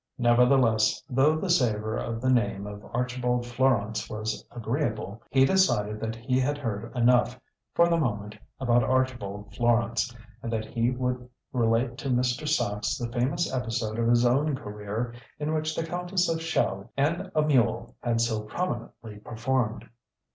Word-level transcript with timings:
Nevertheless, 0.17 0.99
though 1.11 1.37
the 1.37 1.47
savour 1.47 1.95
of 1.95 2.21
the 2.21 2.29
name 2.31 2.65
of 2.65 2.83
Archibald 2.91 3.45
Florance 3.45 4.09
was 4.09 4.43
agreeable, 4.49 5.21
he 5.29 5.45
decided 5.45 5.99
that 5.99 6.15
he 6.15 6.39
had 6.39 6.57
heard 6.57 6.91
enough 6.97 7.39
for 7.75 7.87
the 7.87 7.99
moment 7.99 8.35
about 8.59 8.83
Archibald 8.83 9.53
Florance, 9.53 10.11
and 10.41 10.51
that 10.51 10.65
he 10.65 10.89
would 10.89 11.29
relate 11.53 11.99
to 11.99 12.09
Mr. 12.09 12.47
Sachs 12.49 12.97
the 12.97 13.11
famous 13.11 13.53
episode 13.53 13.99
of 13.99 14.07
his 14.07 14.25
own 14.25 14.55
career 14.55 15.13
in 15.37 15.53
which 15.53 15.75
the 15.75 15.85
Countess 15.85 16.27
of 16.27 16.39
Chell 16.39 16.89
and 16.97 17.31
a 17.35 17.43
mule 17.43 17.95
had 18.01 18.21
so 18.21 18.41
prominently 18.41 19.17
performed. 19.19 19.87